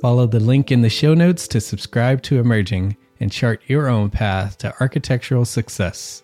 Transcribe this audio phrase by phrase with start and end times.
[0.00, 4.10] Follow the link in the show notes to subscribe to Emerging and chart your own
[4.10, 6.22] path to architectural success.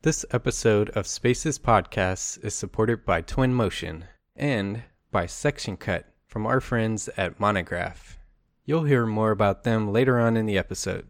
[0.00, 6.62] This episode of Spaces Podcasts is supported by Twinmotion and by Section Cut from our
[6.62, 8.16] friends at Monograph.
[8.64, 11.08] You'll hear more about them later on in the episode.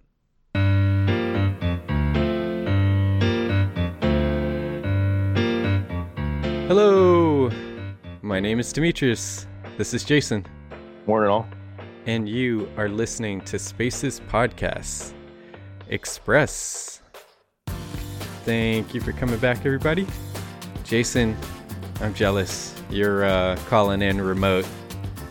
[6.68, 7.50] Hello,
[8.26, 9.46] my name is Demetrius.
[9.78, 10.44] This is Jason,
[11.06, 11.46] Morning, all.
[12.06, 15.12] and you are listening to Spaces Podcasts
[15.90, 17.02] Express.
[18.44, 20.08] Thank you for coming back, everybody.
[20.82, 21.36] Jason,
[22.00, 22.74] I'm jealous.
[22.90, 24.66] You're uh, calling in remote.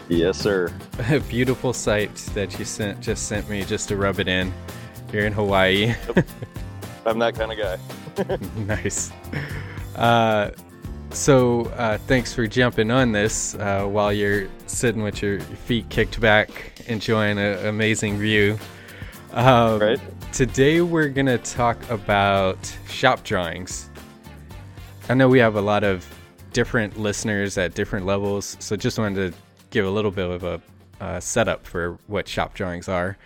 [0.08, 0.74] Yes, sir.
[1.10, 4.54] A beautiful site that you sent just sent me just to rub it in
[5.12, 5.94] You're in Hawaii.
[7.06, 8.38] I'm that kind of guy.
[8.66, 9.12] nice.
[9.98, 10.52] Uh,
[11.16, 16.20] so uh, thanks for jumping on this uh, while you're sitting with your feet kicked
[16.20, 16.50] back,
[16.88, 18.58] enjoying an amazing view.
[19.32, 20.00] Um, Right.
[20.34, 22.58] Today we're gonna talk about
[22.90, 23.90] shop drawings.
[25.08, 26.06] I know we have a lot of
[26.52, 29.40] different listeners at different levels, so just wanted to
[29.70, 30.62] give a little bit of a
[31.00, 33.18] uh, setup for what shop drawings are.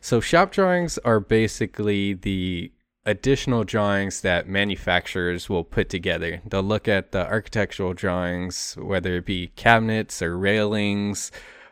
[0.00, 2.70] So shop drawings are basically the
[3.06, 6.42] additional drawings that manufacturers will put together.
[6.44, 11.30] They'll look at the architectural drawings, whether it be cabinets or railings,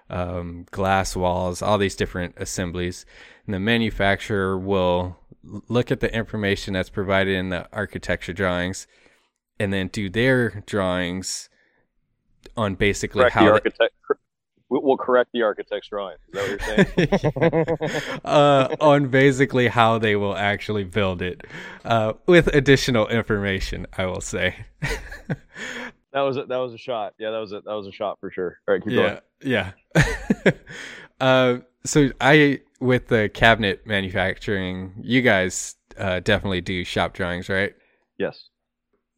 [0.09, 3.05] um, glass walls, all these different assemblies.
[3.47, 5.19] And the manufacturer will
[5.69, 8.87] look at the information that's provided in the architecture drawings
[9.59, 11.50] and then do their drawings
[12.56, 13.94] on basically Correct how they- architect.
[14.83, 16.17] We'll correct the architect's drawing.
[16.29, 18.21] Is that what you're saying?
[18.25, 21.43] uh, on basically how they will actually build it,
[21.85, 23.87] uh, with additional information.
[23.97, 24.57] I will say.
[26.12, 27.15] that was a, that was a shot.
[27.19, 28.59] Yeah, that was a that was a shot for sure.
[28.67, 29.73] All right, keep yeah, yeah.
[31.21, 37.75] uh, so I, with the cabinet manufacturing, you guys uh, definitely do shop drawings, right?
[38.19, 38.49] Yes.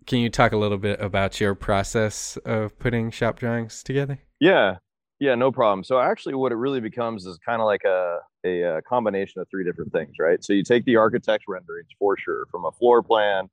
[0.07, 4.21] Can you talk a little bit about your process of putting shop drawings together?
[4.41, 4.77] Yeah.
[5.19, 5.83] Yeah, no problem.
[5.83, 9.49] So actually, what it really becomes is kind of like a, a uh combination of
[9.51, 10.45] three different things, right?
[10.45, 13.49] So you take the architect's renderings for sure from a floor plan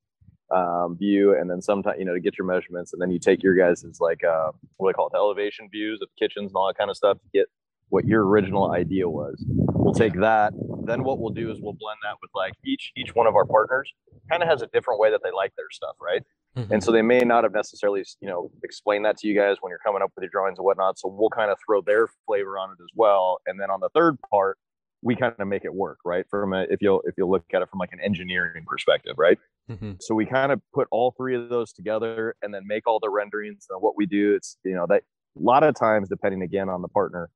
[0.52, 3.42] um, view, and then sometimes you know to get your measurements, and then you take
[3.42, 6.56] your guys' like uh, what do they call it, the elevation views of kitchens and
[6.56, 7.48] all that kind of stuff to get
[7.90, 9.44] what your original idea was.
[9.48, 10.54] We'll take that.
[10.86, 13.46] Then what we'll do is we'll blend that with like each each one of our
[13.46, 13.92] partners
[14.30, 16.22] kind of has a different way that they like their stuff, right?
[16.70, 19.72] and so they may not have necessarily you know explained that to you guys when
[19.72, 22.60] you're coming up with your drawings and whatnot so we'll kind of throw their flavor
[22.60, 24.60] on it as well and then on the third part
[25.02, 27.64] we kind of make it work right from a if you'll if you'll look at
[27.64, 29.40] it from like an engineering perspective right
[29.72, 29.94] Mm-hmm.
[30.00, 33.10] so we kind of put all three of those together and then make all the
[33.10, 35.02] renderings and what we do it's you know that
[35.36, 37.32] a lot of times depending again on the partner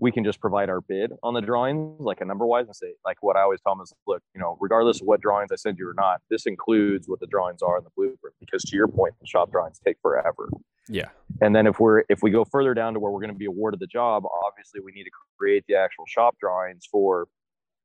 [0.00, 2.94] we can just provide our bid on the drawings, like a number wise, and say,
[3.04, 5.56] like what I always tell them is, look, you know, regardless of what drawings I
[5.56, 8.34] send you or not, this includes what the drawings are in the blueprint.
[8.40, 10.48] Because to your point, the shop drawings take forever.
[10.88, 11.10] Yeah.
[11.40, 13.44] And then if we're if we go further down to where we're going to be
[13.44, 17.28] awarded the job, obviously we need to create the actual shop drawings for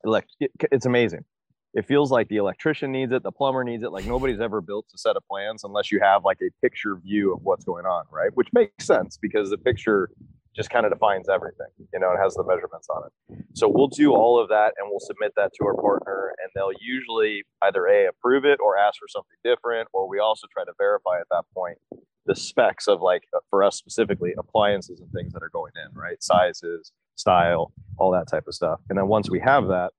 [0.03, 0.35] elect.
[0.71, 1.25] It's amazing.
[1.73, 3.91] It feels like the electrician needs it, the plumber needs it.
[3.91, 7.33] Like nobody's ever built a set of plans unless you have like a picture view
[7.33, 8.29] of what's going on, right?
[8.33, 10.09] Which makes sense because the picture
[10.55, 11.67] just kind of defines everything.
[11.93, 13.45] You know, it has the measurements on it.
[13.53, 16.77] So we'll do all of that and we'll submit that to our partner, and they'll
[16.79, 20.73] usually either a approve it or ask for something different, or we also try to
[20.77, 21.77] verify at that point
[22.25, 25.97] the specs of like uh, for us specifically appliances and things that are going in,
[25.97, 26.23] right?
[26.23, 28.79] Sizes, style, all that type of stuff.
[28.89, 29.91] And then once we have that,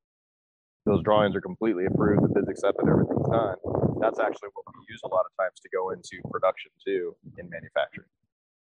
[0.87, 3.57] those drawings are completely approved, the accepted, everything's done.
[4.01, 7.51] That's actually what we use a lot of times to go into production too in
[7.51, 8.07] manufacturing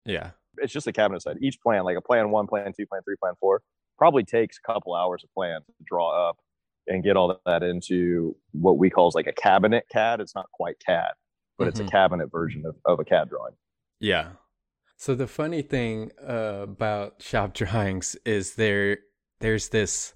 [0.04, 0.30] Yeah.
[0.58, 1.36] It's just a cabinet side.
[1.40, 3.62] Each plan, like a plan one, plan two, plan three, plan four,
[3.98, 6.38] probably takes a couple hours of plan to draw up
[6.86, 10.20] and get all that into what we call is like a cabinet CAD.
[10.20, 11.12] It's not quite CAD,
[11.58, 11.90] but it's a Mhm.
[11.90, 13.54] cabinet version of, of a CAD drawing.
[14.00, 14.30] Yeah.
[14.96, 18.98] So the funny thing uh, about shop drawings is there
[19.40, 20.14] there's this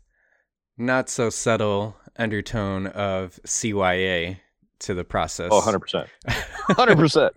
[0.78, 4.38] not so subtle undertone of CYA
[4.80, 5.50] to the process.
[5.52, 6.06] Oh, 100%.
[6.70, 7.30] 100%.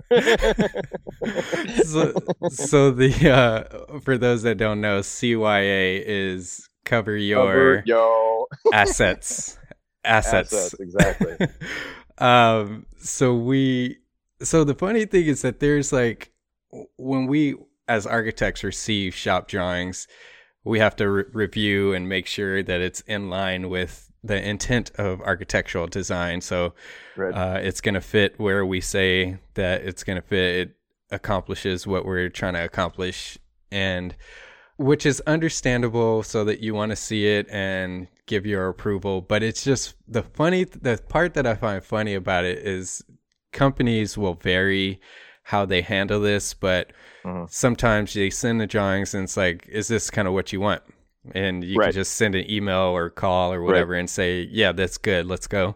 [1.86, 2.14] so,
[2.50, 8.46] so the uh, for those that don't know, CYA is cover your Cover, yo.
[8.74, 9.58] assets.
[10.04, 10.54] assets.
[10.54, 11.48] Assets, exactly.
[12.20, 13.98] um so we
[14.42, 16.32] so the funny thing is that there's like
[16.98, 17.56] when we
[17.88, 20.06] as architects receive shop drawings
[20.66, 24.92] we have to re- review and make sure that it's in line with the intent
[24.98, 26.42] of architectural design.
[26.42, 26.74] So
[27.16, 27.34] Right.
[27.34, 30.56] uh, it's going to fit where we say that it's going to fit.
[30.68, 30.76] It
[31.12, 33.38] accomplishes what we're trying to accomplish.
[33.72, 34.16] And
[34.78, 39.20] which is understandable so that you want to see it and give your approval.
[39.22, 43.04] But it's just the funny the part that i find funny about it is
[43.52, 45.02] companies will vary
[45.44, 46.94] how they handle this but
[47.26, 47.50] Mhm.
[47.50, 50.82] sometimes they send the drawings and it's like is this kind of what you want
[51.36, 51.86] and you Right.
[51.86, 55.48] can just send an email or call or whatever and say yeah that's good let's
[55.48, 55.76] go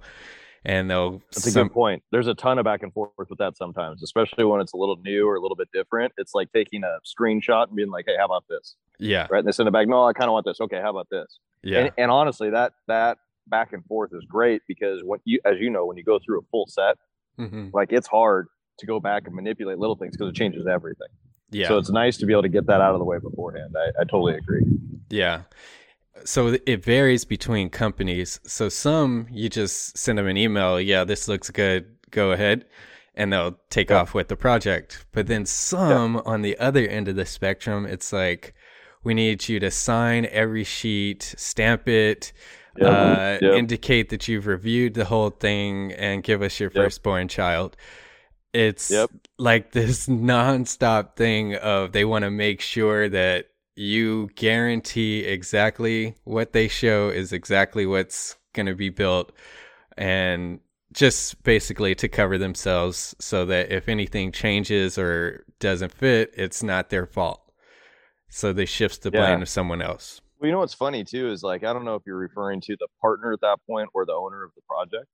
[0.66, 2.04] and they'll That's a good point.
[2.12, 4.98] There's a ton of back and forth with that sometimes, especially when it's a little
[4.98, 6.14] new or a little bit different.
[6.18, 9.40] It's like taking a screenshot and being like, "Hey, how about this?" yeah Right?
[9.40, 9.88] And they send it back.
[9.88, 10.62] No, I kind of want this.
[10.62, 11.40] Okay, how about this?
[11.64, 13.18] yeah And, and honestly, that that
[13.48, 16.40] back and forth is great because when you, as you know, when you go through
[16.40, 16.98] a full set,
[17.38, 18.48] hmm like it's hard
[18.80, 21.08] to go back and manipulate little things because it changes everything.
[21.52, 23.76] yeah So it's nice to be able to get that out of the way beforehand.
[23.78, 24.64] I, I totally agree.
[25.14, 25.44] Yeah.
[26.26, 28.40] So it varies between companies.
[28.46, 32.66] So some you just send them an email, yeah, this looks good, go ahead,
[33.16, 33.98] and they'll take Yeah.
[34.02, 35.06] off with the project.
[35.12, 38.54] But then some on the other end of the spectrum, it's like
[39.04, 42.32] we need you to sign every sheet, stamp it,
[42.78, 42.90] Yep.
[43.44, 47.76] uh, indicate that you've reviewed the whole thing, and give us your firstborn child.
[48.54, 49.10] It's Yep.
[49.38, 56.54] like this nonstop thing of they want to make sure that you guarantee exactly what
[56.54, 59.32] they show is exactly what's going to be built
[59.98, 60.60] and
[60.92, 66.90] just basically to cover themselves so that if anything changes or doesn't fit it's not
[66.92, 67.42] their fault
[68.30, 69.38] so they shifts the blame Yeah.
[69.40, 72.04] to someone else Well, you know what's funny too is like I don't know if
[72.06, 75.08] you're referring to the partner at that point or the owner of the project,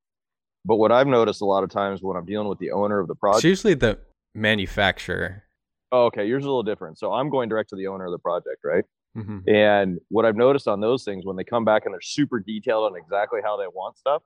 [0.66, 3.08] but what I've noticed a lot of times when I'm dealing with the owner of
[3.08, 3.44] the it's project.
[3.46, 4.00] usually the
[4.36, 5.44] manufacturer
[5.92, 7.00] Oh, okay, yours is a little different.
[7.00, 8.84] So I'm going direct to the owner of the project, right?
[9.16, 12.40] hmm And what I've noticed on those things when they come back and they're super
[12.40, 14.22] detailed on exactly how they want stuff,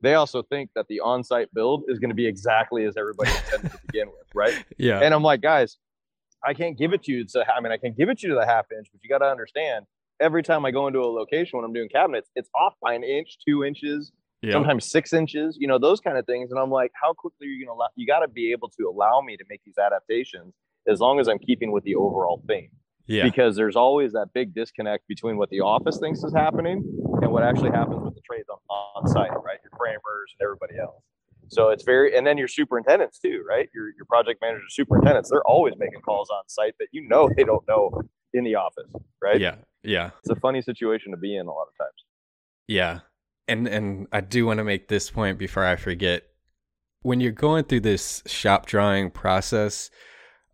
[0.00, 3.72] they also think that the on-site build is going to be exactly as everybody intended
[3.72, 4.54] to begin with, right?
[4.78, 5.78] yeah And I'm like, guys,
[6.44, 7.26] I can't give it to you.
[7.26, 9.08] So I mean, I can give it to you to the half inch, but you
[9.08, 9.86] got to understand.
[10.20, 13.04] Every time I go into a location when I'm doing cabinets, it's off by an
[13.04, 14.12] inch, two inches,
[14.42, 15.56] yeah sometimes six inches.
[15.58, 16.50] You know those kind of things.
[16.50, 17.88] And I'm like, how quickly are you going to allow?
[17.96, 20.54] You got to be able to allow me to make these adaptations
[20.88, 22.70] as long as I'm keeping with the overall theme
[23.06, 26.82] yeah because there's always that big disconnect between what the office thinks is happening
[27.22, 29.58] and what actually happens with the trades on, on site, right?
[29.62, 31.02] Your framers and everybody else.
[31.48, 33.68] So it's very, and then your superintendents too, right?
[33.74, 37.44] Your your project managers, superintendents, they're always making calls on site that you know they
[37.44, 38.02] don't know
[38.34, 38.90] in the office,
[39.22, 39.40] right?
[39.40, 42.04] yeah yeah It's a funny situation to be in a lot of times.
[42.66, 43.00] Yeah.
[43.46, 46.24] And and I do want to make this point before I forget.
[47.02, 49.88] When you're going through this shop drawing process,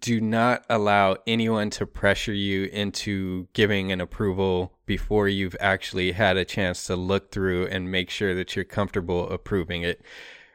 [0.00, 6.36] do not allow anyone to pressure you into giving an approval before you've actually had
[6.36, 10.02] a chance to look through and make sure that you're comfortable approving it.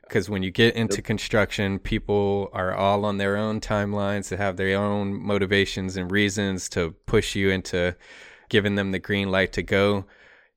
[0.01, 4.57] Because when you get into construction, people are all on their own timelines, they have
[4.57, 7.95] their own motivations and reasons to push you into
[8.49, 10.05] giving them the green light to go,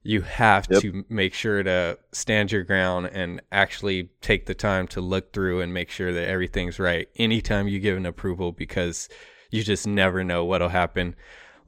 [0.05, 0.83] you have Yep.
[0.83, 5.61] to make sure to stand your ground and actually take the time to look through
[5.61, 9.09] and make sure that everything's right anytime you give an approval because
[9.51, 11.15] you just never know what'll happen.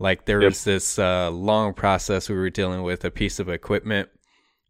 [0.01, 0.49] Like there Yep.
[0.51, 4.09] was this uh, long process we were dealing with a piece of equipment,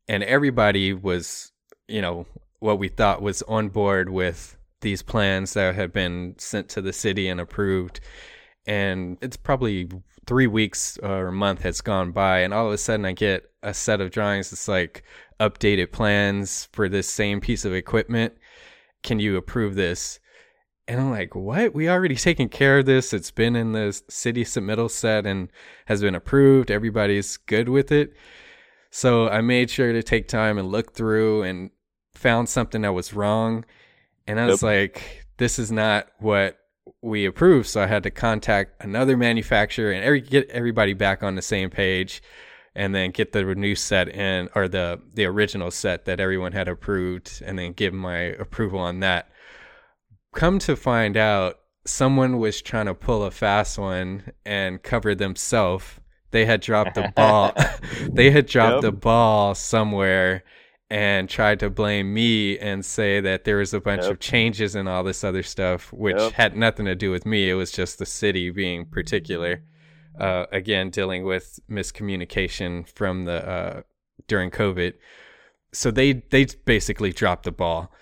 [0.09, 1.50] and everybody was,
[1.88, 2.26] you know,
[2.61, 6.92] what we thought was on board with these plans that had been sent to the
[6.92, 8.00] city and approved.
[8.66, 9.88] And it's probably
[10.26, 13.12] three weeks uh, or a month has gone by, and all of a sudden I
[13.12, 15.02] get a set of drawings that's like
[15.40, 18.35] updated plans for this same piece of equipment.
[19.02, 20.21] Can you approve this?
[20.87, 21.75] And I'm like, what?
[21.75, 23.12] We already taken care of this.
[23.12, 25.50] It's been in the city submittal set and
[25.87, 26.71] has been approved.
[26.71, 28.14] Everybody's good with it.
[28.90, 31.71] So I made sure to take time and look through and
[32.14, 33.64] found something that was wrong.
[34.26, 36.59] And I was like, this is not what
[37.03, 37.69] we approved.
[37.69, 41.71] So I had to contact another manufacturer and every, get everybody back on the same
[41.71, 42.23] page
[42.75, 46.69] and then get the new set in or the, the original set that everyone had
[46.69, 49.29] approved and then give my approval on that
[50.35, 55.85] come to find out someone was trying to pull a fast one and cover themselves
[56.33, 57.53] they had dropped the ball
[58.12, 58.83] they had dropped Yep.
[58.83, 60.43] the ball somewhere
[60.91, 64.11] and tried to blame me and say that there was a bunch Yep.
[64.11, 66.33] of changes and all this other stuff which Yep.
[66.33, 69.62] had nothing to do with me it was just the city being particular
[70.21, 73.83] uh, again dealing with miscommunication from the uh,
[74.29, 74.95] during covid
[75.73, 77.93] so they they basically dropped the ball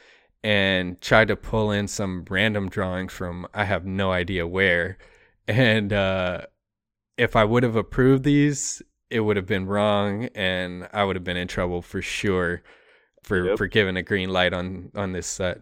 [0.44, 4.98] and tried to pull in some random drawings from I have no idea where.
[5.46, 6.42] And uh,
[7.16, 11.24] if I would have approved these, it would have been wrong, and I would have
[11.24, 12.62] been in trouble for sure
[13.22, 13.58] for Yep.
[13.58, 15.58] for giving a green light on on this set.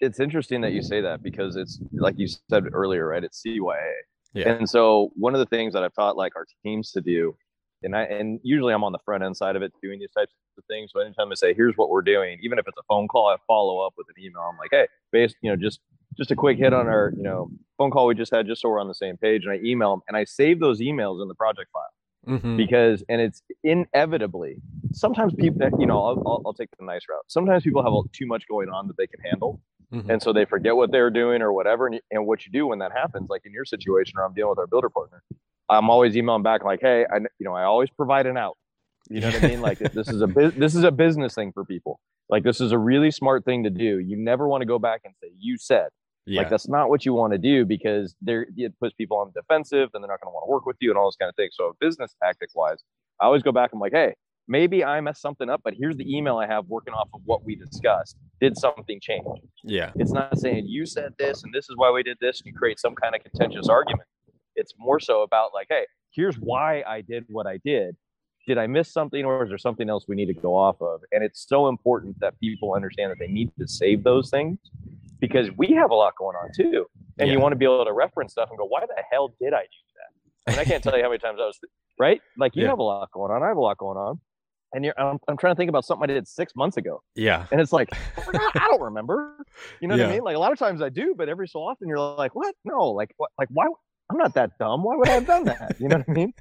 [0.00, 3.24] it's interesting that you say that because it's like you said earlier, right?
[3.24, 3.92] It's CYA.
[4.34, 4.50] Yeah.
[4.52, 7.34] And so one of the things that I've taught like our teams to do,
[7.82, 10.34] and I and usually I'm on the front end side of it doing these types
[10.58, 10.90] of things.
[10.92, 13.36] So anytime I say, here's what we're doing, even if it's a phone call, I
[13.46, 14.42] follow up with an email.
[14.42, 15.80] I'm like, hey, based, you know, just
[16.18, 17.48] just a quick hit on our, you know,
[17.78, 19.44] phone call we just had just so we're on the same page.
[19.44, 21.82] And I email them and I save those emails in the project file
[22.26, 24.56] hmm because and it's inevitably
[24.92, 28.26] sometimes people you know I'll, I'll, I'll take the nice route sometimes people have too
[28.26, 31.42] much going on that they can handle hmm and so they forget what they're doing
[31.42, 31.86] or whatever.
[31.86, 34.50] And, and what you do when that happens, like in your situation, or I'm dealing
[34.50, 35.22] with our builder partner,
[35.68, 38.56] I'm always emailing back like, "Hey, I, you know, I always provide an out."
[39.08, 39.60] You know what I mean?
[39.60, 42.00] Like this is a this is a business thing for people.
[42.28, 43.98] Like this is a really smart thing to do.
[43.98, 45.88] You never want to go back and say you said.
[46.26, 46.40] Yeah.
[46.40, 49.40] Like that's not what you want to do because there it puts people on the
[49.40, 51.28] defensive and they're not going to want to work with you and all this kind
[51.28, 51.50] of thing.
[51.52, 52.78] So business tactic wise,
[53.20, 53.70] I always go back.
[53.72, 54.14] I'm like, hey,
[54.48, 57.44] maybe I messed something up, but here's the email I have working off of what
[57.44, 58.16] we discussed.
[58.40, 59.24] Did something change?
[59.62, 59.92] yeah.
[59.94, 62.54] It's not saying you said this and this is why we did this and you
[62.54, 64.08] create some kind of contentious argument.
[64.56, 67.96] It's more so about like, hey, here's why I did what I did.
[68.48, 71.02] Did I miss something or is there something else we need to go off of?
[71.12, 74.58] And it's so important that people understand that they need to save those things
[75.20, 76.86] because we have a lot going on too.
[77.18, 77.34] And Yeah.
[77.34, 79.62] you want to be able to reference stuff and go, why the hell did I
[79.62, 79.68] do
[80.46, 80.52] that?
[80.52, 81.58] And I can't tell you how many times I was,
[81.98, 82.20] right?
[82.38, 82.70] Like you Yeah.
[82.70, 83.42] have a lot going on.
[83.42, 84.20] I have a lot going on.
[84.74, 87.02] And you're, I'm, I'm trying to think about something I did six months ago.
[87.14, 87.46] Yeah.
[87.50, 89.38] And it's like, oh I don't remember.
[89.80, 90.08] You know what Yeah.
[90.08, 90.22] I mean?
[90.22, 92.54] Like a lot of times I do, but every so often you're like, what?
[92.64, 93.30] No, like what?
[93.38, 93.66] Like why?
[94.10, 94.84] I'm not that dumb.
[94.84, 95.76] Why would I have done that?
[95.80, 96.32] You know what I mean?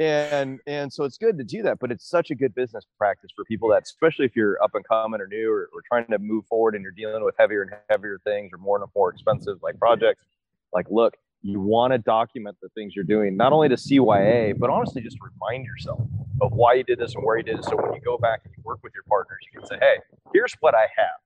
[0.00, 3.30] And and so it's good to do that, but it's such a good business practice
[3.36, 6.18] for people that, especially if you're up and coming or new or, or trying to
[6.18, 9.58] move forward and you're dealing with heavier and heavier things or more and more expensive
[9.62, 10.24] like projects.
[10.72, 14.70] Like, look, you want to document the things you're doing, not only to CYA, but
[14.70, 16.00] honestly, just remind yourself
[16.40, 17.64] of why you did this and where you did it.
[17.66, 19.96] So when you go back and you work with your partners, you can say, hey,
[20.32, 21.18] here's what I have.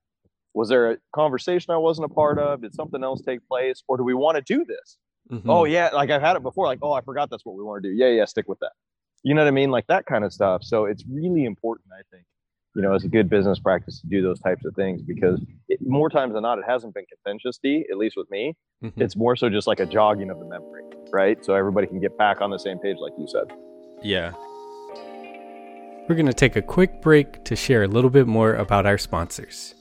[0.52, 2.62] Was there a conversation I wasn't a part of?
[2.62, 3.84] Did something else take place?
[3.86, 4.98] Or do we want to do this?
[5.30, 5.42] Mhm.
[5.46, 5.88] Oh, yeah.
[5.92, 6.66] Like I've had it before.
[6.66, 7.94] Like, oh, I forgot that's what we want to do.
[7.94, 8.72] Yeah, yeah, stick with that.
[9.22, 9.70] You know what I mean?
[9.70, 10.62] Like that kind of stuff.
[10.62, 12.24] So it's really important, I think,
[12.76, 15.78] you know, as a good business practice to do those types of things because it,
[15.80, 18.54] more times than not, it hasn't been contentious, D, at least with me.
[18.82, 18.92] Mhm.
[19.00, 21.42] It's more so just like a jogging of the memory, right?
[21.42, 23.50] So everybody can get back on the same page, like you said.
[24.02, 24.32] Yeah.
[26.06, 28.98] We're going to take a quick break to share a little bit more about our
[28.98, 29.74] sponsors.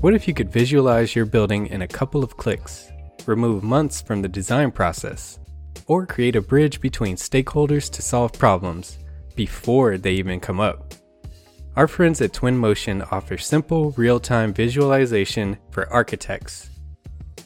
[0.00, 2.92] What if you could visualize your building in a couple of clicks,
[3.24, 5.38] remove months from the design process,
[5.86, 8.98] or create a bridge between stakeholders to solve problems
[9.36, 10.92] before they even come up?
[11.76, 16.68] Our friends at Twinmotion offer simple, real time visualization for architects.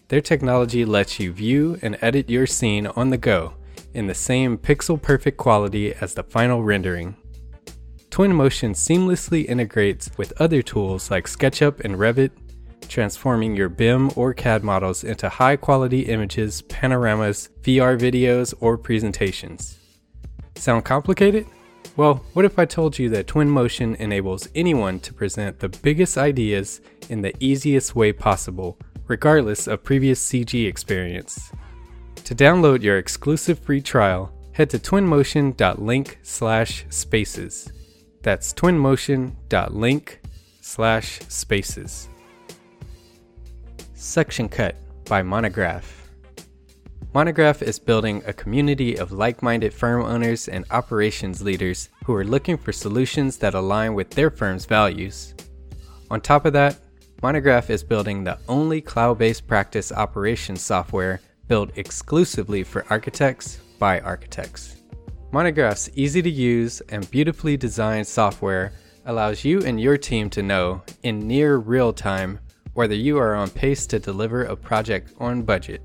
[0.08, 3.54] Their technology lets you view and edit your scene on the go
[3.94, 7.14] in the same pixel perfect quality as the final rendering.
[8.10, 12.32] Twinmotion seamlessly integrates with other tools like SketchUp and Revit,
[12.88, 19.78] transforming your BIM or CAD models into high quality images, panoramas, VR videos, or presentations.
[20.56, 21.46] Sound complicated?
[21.96, 26.80] Well, what if I told you that Twinmotion enables anyone to present the biggest ideas
[27.08, 28.76] in the easiest way possible,
[29.06, 31.52] regardless of previous CG experience?
[32.24, 37.72] To download your exclusive free trial, head to twinmotion.link slash spaces.
[38.22, 40.20] That's twinmotion.link
[40.60, 42.08] slash spaces.
[43.94, 46.08] Section Cut by Monograph.
[47.12, 52.24] Monograph is building a community of like minded firm owners and operations leaders who are
[52.24, 55.34] looking for solutions that align with their firm's values.
[56.10, 56.76] On top of that,
[57.22, 63.98] Monograph is building the only cloud based practice operations software built exclusively for architects by
[64.00, 64.79] architects.
[65.32, 68.72] Monograph's easy to use and beautifully designed software
[69.06, 72.40] allows you and your team to know in near real time
[72.74, 75.82] whether you are on pace to deliver a project on budget.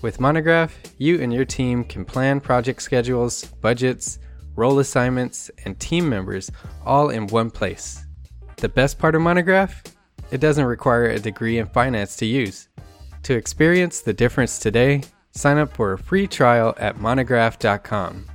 [0.00, 4.18] With Monograph, you and your team can plan project schedules, budgets,
[4.56, 6.50] role assignments, and team members
[6.84, 8.02] all in one place.
[8.56, 9.82] The best part of Monograph?
[10.30, 12.68] It doesn't require a degree in finance to use.
[13.24, 18.26] To experience the difference today, sign up for a free trial at monograph.com.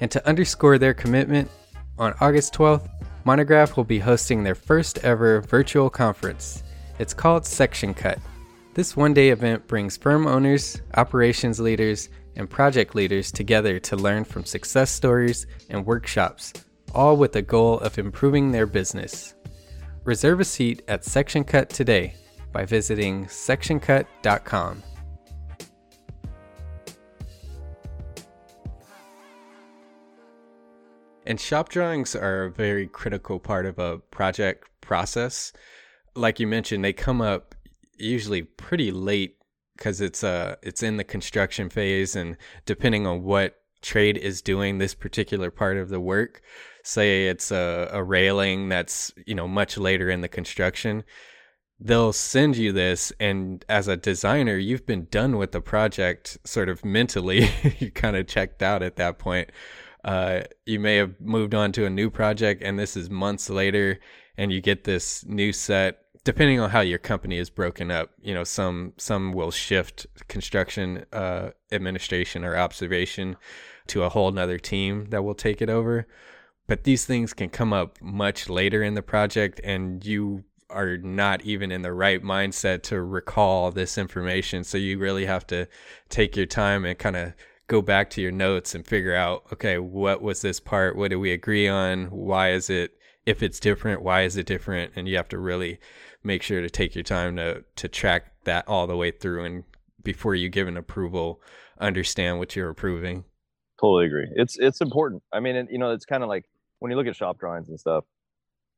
[0.00, 1.50] And to underscore their commitment,
[1.98, 2.88] on August 12th,
[3.24, 6.62] Monograph will be hosting their first ever virtual conference.
[6.98, 8.18] It's called Section Cut.
[8.74, 14.24] This one day event brings firm owners, operations leaders, and project leaders together to learn
[14.24, 16.52] from success stories and workshops,
[16.94, 19.34] all with the goal of improving their business.
[20.04, 22.14] Reserve a seat at Section Cut today
[22.52, 24.82] by visiting sectioncut.com.
[31.28, 35.52] And shop drawings are a very critical part of a project process.
[36.16, 37.54] Like you mentioned, they come up
[37.98, 39.36] usually pretty late
[39.76, 44.78] because it's uh it's in the construction phase and depending on what trade is doing
[44.78, 46.40] this particular part of the work
[46.82, 51.04] say it's a, a railing that's you know much later in the construction
[51.80, 56.68] they'll send you this and as a designer you've been done with the project sort
[56.68, 59.50] of mentally you kind of checked out at that point
[60.04, 63.98] uh, you may have moved on to a new project and this is months later
[64.36, 68.34] and you get this new set depending on how your company is broken up, you
[68.34, 73.34] know, some some will shift construction uh, administration or observation
[73.86, 76.06] to a whole nother team that will take it over.
[76.66, 81.40] But these things can come up much later in the project, and you are not
[81.46, 84.64] even in the right mindset to recall this information.
[84.64, 85.66] So you really have to
[86.10, 87.32] take your time and kind of
[87.68, 90.96] go back to your notes and figure out, okay, what was this part?
[90.96, 92.06] What do we agree on?
[92.06, 92.92] Why is it?
[93.26, 94.92] If it's different, why is it different?
[94.96, 95.78] And you have to really
[96.22, 99.64] make sure to take your time to to track that all the way through and
[100.02, 101.40] before you give an approval
[101.80, 103.24] understand what you're approving
[103.80, 106.44] totally agree it's it's important i mean you know it's kind of like
[106.80, 108.04] when you look at shop drawings and stuff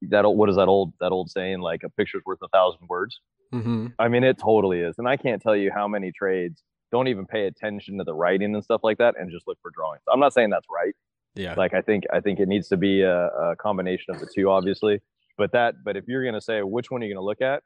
[0.09, 2.87] that old, what is that old that old saying like a picture's worth a thousand
[2.88, 3.20] words
[3.53, 3.87] mm-hmm.
[3.98, 7.26] i mean it totally is and i can't tell you how many trades don't even
[7.26, 10.03] pay attention to the writing and stuff like that and just look for drawings.
[10.12, 10.94] I'm not saying that's right.
[11.35, 11.55] Yeah.
[11.57, 14.50] Like i think i think it needs to be a, a combination of the two
[14.50, 15.00] obviously.
[15.38, 17.40] But that but if you're going to say which one are you going to look
[17.40, 17.62] at?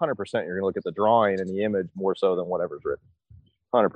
[0.00, 2.82] 100% you're going to look at the drawing and the image more so than whatever's
[2.84, 3.06] written.
[3.74, 3.90] 100%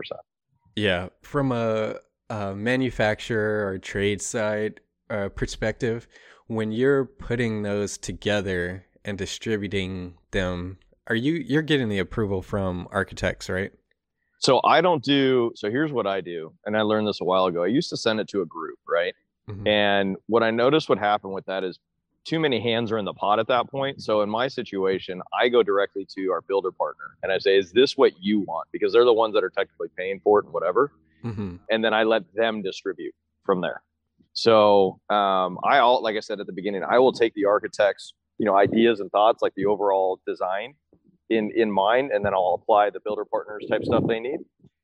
[0.77, 1.09] yeah.
[1.23, 1.97] From a,
[2.31, 6.07] a manufacturer or trade side uh, perspective
[6.47, 12.87] when you're putting those together and distributing them are you you're getting the approval from
[12.91, 13.73] architects right
[14.41, 17.47] so i don't do so here's what i do and i learned this a while
[17.47, 19.15] ago i used to send it to a group right
[19.49, 19.67] mm-hmm.
[19.67, 21.79] and what i noticed would happen with that is
[22.25, 24.03] too many hands are in the pot at that point.
[24.03, 27.73] So in my situation, I go directly to our builder partner and I say, "Is
[27.73, 30.53] this what you want?" Because they're the ones that are technically paying for it and
[30.53, 30.93] whatever.
[31.25, 31.57] Mm-hmm.
[31.71, 33.83] And then I let them distribute from there.
[34.33, 38.15] So um, I all like I said at the beginning, I will take the architect's
[38.39, 40.75] you know ideas and thoughts, like the overall design,
[41.31, 44.41] in in mind, and then I'll apply the builder partners type stuff they need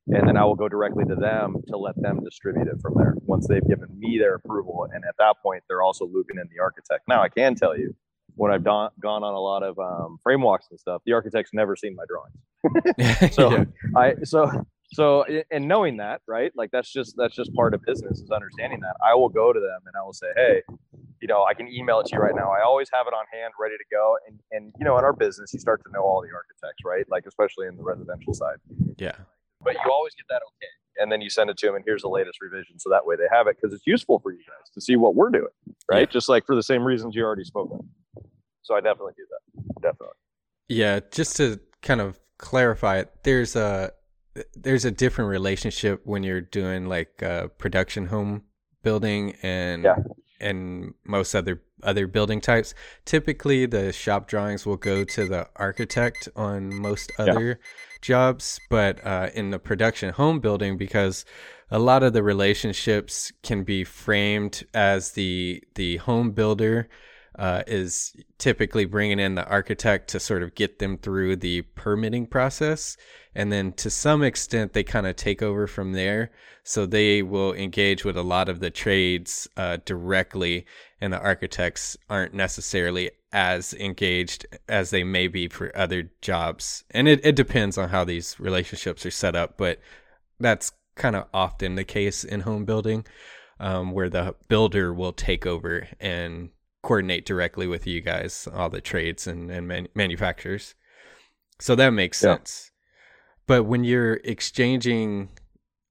[0.07, 3.15] and then I will go directly to them to let them distribute it from there
[3.25, 4.87] once they've given me their approval.
[4.93, 7.01] And at that point, they're also looping in the architect.
[7.09, 7.93] Now, I can tell you
[8.35, 11.75] when I've gone on a lot of um, frame walks and stuff, the architect's never
[11.75, 13.33] seen my drawings.
[13.35, 13.63] so yeah.
[13.95, 18.19] I so so and knowing that right like that's just that's just part of business
[18.19, 20.61] is understanding that i will go to them and i will say hey
[21.21, 23.25] you know i can email it to you right now i always have it on
[23.31, 26.01] hand ready to go and and you know in our business you start to know
[26.01, 28.57] all the architects right like especially in the residential side
[28.97, 29.15] yeah
[29.63, 30.67] but you always get that okay.
[30.99, 32.79] And then you send it to them, and here's the latest revision.
[32.79, 35.13] So that way they have it because it's useful for you guys to see what
[35.13, 35.47] we're doing,
[35.91, 35.99] right?
[36.01, 36.05] Yeah.
[36.05, 37.85] Just like for the same reasons you already spoke of.
[38.63, 39.81] So I definitely do that.
[39.81, 40.15] Definitely.
[40.69, 43.91] Yeah, just to kind of clarify it, there's a
[44.55, 48.43] there's a different relationship when you're doing like uh, production home
[48.81, 49.97] building and Yeah.
[50.39, 52.73] And most other other building types.
[53.05, 57.59] Typically, the shop drawings will go to the architect on most other
[58.01, 61.25] jobs, but uh, in the production home building, because
[61.69, 66.89] a lot of the relationships can be framed as the the home builder
[67.37, 72.25] uh, is typically bringing in the architect to sort of get them through the permitting
[72.25, 72.97] process.
[73.35, 76.31] And then to some extent, they kind of take over from there.
[76.63, 80.65] So they will engage with a lot of the trades uh, directly,
[80.99, 86.83] and the architects aren't necessarily as engaged as they may be for other jobs.
[86.91, 89.79] And it, it depends on how these relationships are set up, but
[90.39, 93.05] that's kind of often the case in home building
[93.59, 96.49] um, where the builder will take over and
[96.83, 100.75] coordinate directly with you guys, all the trades and, and man- manufacturers.
[101.59, 102.35] So that makes Yeah.
[102.35, 102.71] sense.
[103.47, 105.29] But when you're exchanging,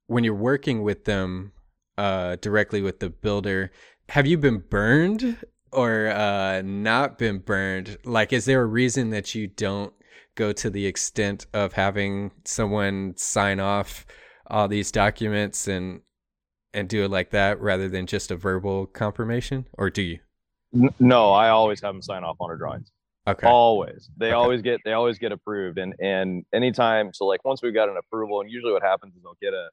[0.07, 1.51] when you're working with them
[1.97, 3.71] uh, directly with the builder,
[4.09, 5.37] have you been burned
[5.71, 7.97] or uh, not been burned?
[8.05, 9.93] Like, is there a reason that you don't
[10.35, 14.05] go to the extent of having someone sign off
[14.45, 16.01] all these documents and
[16.73, 20.19] and do it like that rather than just a verbal confirmation, or do you?
[20.75, 22.91] N- no, I always have them sign off on our drawings.
[23.27, 23.47] Okay.
[23.47, 24.09] Always.
[24.17, 24.33] They Okay.
[24.33, 25.77] always get they always get approved.
[25.77, 29.21] And and anytime so like once we've got an approval, and usually what happens is
[29.25, 29.69] I'll get a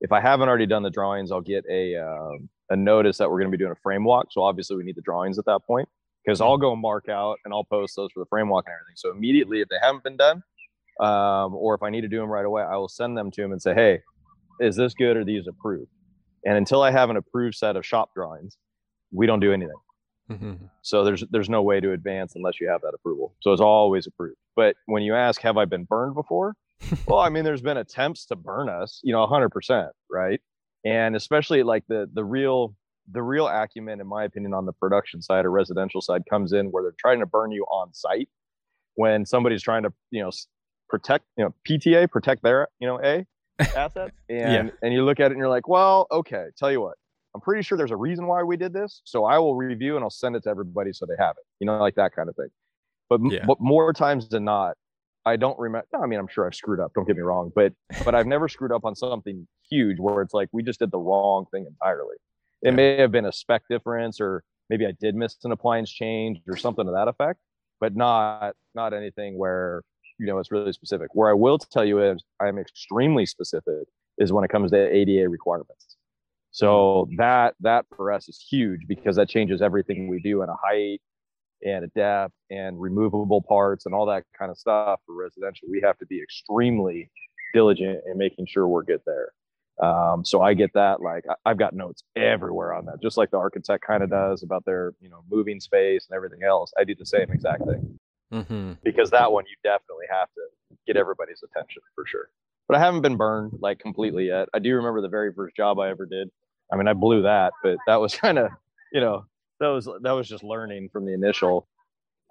[0.00, 3.38] if I haven't already done the drawings, I'll get a um, a notice that we're
[3.38, 4.28] going to be doing a frame walk.
[4.30, 5.88] So obviously we need the drawings at that point
[6.24, 8.96] because I'll go mark out and I'll post those for the frame walk and everything.
[8.96, 10.42] So immediately if they haven't been done,
[11.00, 13.42] um, or if I need to do them right away, I will send them to
[13.42, 14.00] him and say, hey,
[14.60, 15.16] is this good?
[15.16, 15.90] Or these approved?
[16.44, 18.56] And until I have an approved set of shop drawings,
[19.12, 19.74] we don't do anything.
[20.28, 23.34] Hmm So there's there's no way to advance unless you have that approval.
[23.40, 24.36] So it's always approved.
[24.56, 26.54] But when you ask, have I been burned before?
[27.06, 30.40] well, I mean, there's been attempts to burn us, you know, 100%, right?
[30.84, 32.74] And especially like the the real
[33.10, 36.66] the real acumen, in my opinion, on the production side or residential side comes in
[36.66, 38.28] where they're trying to burn you on site
[38.94, 40.30] when somebody's trying to, you know,
[40.88, 43.26] protect, you know, PTA, protect their, you know, A
[43.76, 44.12] assets.
[44.28, 46.96] And and you look at it and you're like, well, okay, tell you what,
[47.38, 49.00] I'm pretty sure there's a reason why we did this.
[49.04, 51.66] So I will review and I'll send it to everybody so they have it, you
[51.66, 52.48] know, like that kind of thing.
[53.08, 53.44] But, Yeah.
[53.46, 54.76] but more times than not,
[55.24, 55.86] I don't remember.
[56.02, 56.92] I mean, I'm sure I've screwed up.
[56.94, 57.74] Don't get me wrong, but
[58.04, 60.98] but I've never screwed up on something huge where it's like we just did the
[60.98, 62.16] wrong thing entirely.
[62.62, 62.74] It Yeah.
[62.76, 66.56] may have been a spec difference, or maybe I did miss an appliance change or
[66.56, 67.38] something to that effect,
[67.78, 69.82] but not not anything where
[70.18, 71.08] you know it's really specific.
[71.12, 74.78] Where I will tell you is I am extremely specific is when it comes to
[74.92, 75.97] ADA requirements.
[76.50, 80.56] So that that for us is huge because that changes everything we do in a
[80.62, 81.00] height
[81.62, 85.68] and a depth and removable parts and all that kind of stuff for residential.
[85.70, 87.10] We have to be extremely
[87.52, 89.32] diligent in making sure we're good there.
[89.82, 91.00] Um, so I get that.
[91.00, 94.64] Like I've got notes everywhere on that, just like the architect kind of does about
[94.64, 96.72] their you know moving space and everything else.
[96.78, 97.98] I do the same exact thing
[98.32, 98.72] mm-hmm.
[98.82, 102.28] because that one you definitely have to get everybody's attention for sure.
[102.68, 104.48] But I haven't been burned like completely yet.
[104.52, 106.30] I do remember the very first job I ever did.
[106.70, 108.50] I mean, I blew that, but that was kind of,
[108.92, 109.24] you know,
[109.60, 111.66] that was that was just learning from the initial.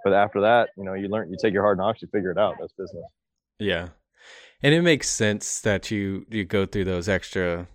[0.04, 2.38] But after that, you know, you learn, you take your hard knocks, you figure it
[2.38, 2.56] out.
[2.60, 3.04] That's business.
[3.60, 3.90] Yeah,
[4.62, 7.68] and it makes sense that you you go through those extra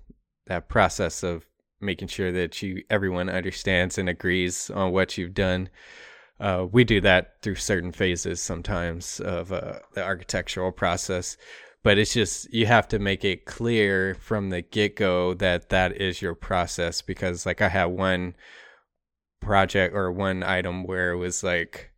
[0.46, 1.46] that process of
[1.81, 5.68] making sure that you everyone understands and agrees on what you've done.
[6.40, 11.37] Uh, we do that through certain phases sometimes of uh, the architectural process,
[11.83, 16.01] but it's just you have to make it clear from the get go that that
[16.01, 18.35] is your process because, like, I had one
[19.40, 21.90] project or one item where it was like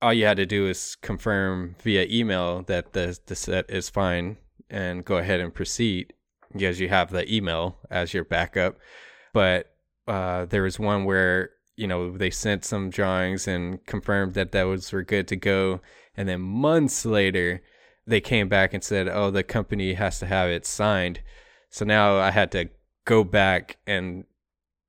[0.00, 4.36] all you had to do is confirm via email that the the set is fine
[4.70, 6.12] and go ahead and proceed
[6.52, 8.78] because you have the email as your backup.
[9.32, 9.74] But
[10.08, 14.92] uh, there was one where you know they sent some drawings and confirmed that those
[14.92, 15.80] were good to go,
[16.16, 17.62] and then months later
[18.06, 21.20] they came back and said, "Oh, the company has to have it signed."
[21.70, 22.68] So now I had to
[23.04, 24.24] go back and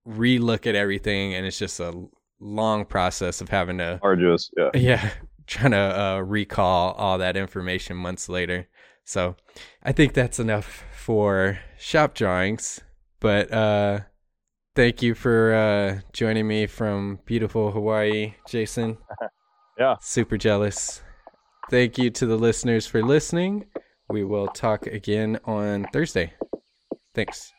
[0.06, 2.08] re-look at everything, and it's just a
[2.40, 4.70] long process of having to Arduous, yeah.
[4.74, 5.10] yeah
[5.48, 8.68] trying to uh, recall all that information months later
[9.04, 9.36] so
[9.84, 12.82] i think that's enough for shop drawings
[13.20, 14.00] but uh
[14.76, 18.98] thank you for uh joining me from beautiful hawaii jason
[19.80, 19.96] Yeah.
[20.02, 21.04] super jealous
[21.70, 23.66] thank you to the listeners for listening
[24.10, 26.34] we will talk again on thursday
[27.14, 27.54] thanks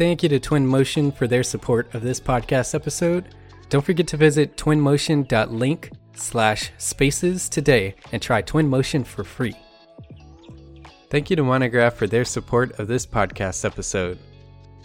[0.00, 3.34] Thank you to Twinmotion for their support of this podcast episode.
[3.68, 9.54] Don't forget to visit twinmotion.link slash spaces today and try Twinmotion for free.
[11.10, 14.18] Thank you to Monograph for their support of this podcast episode.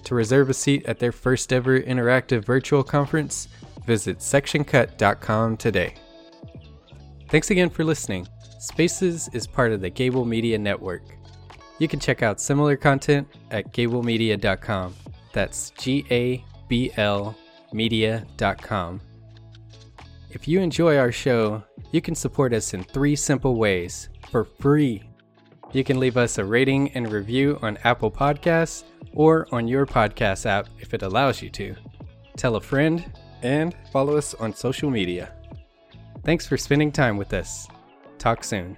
[0.06, 3.48] To reserve a seat at their first ever interactive virtual conference,
[3.86, 5.96] visit sectioncut.com today.
[7.30, 8.28] Thanks again for listening.
[8.60, 11.04] Spaces is part of the Gable Media Network.
[11.80, 14.94] You can check out similar content at gablemedia.com.
[15.34, 17.36] That's G A B L
[17.74, 19.02] media.com.
[20.30, 25.04] If you enjoy our show, you can support us in three simple ways for free.
[25.72, 30.46] You can leave us a rating and review on Apple Podcasts or on your podcast
[30.46, 31.76] app if it allows you to.
[32.38, 33.04] Tell a friend
[33.42, 35.34] and follow us on social media.
[36.24, 37.68] Thanks for spending time with us.
[38.18, 38.78] Talk soon.